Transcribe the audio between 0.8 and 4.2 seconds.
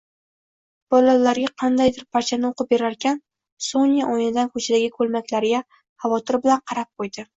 Bolalarga qandaydir parchani oʻqib berarkan, Sonya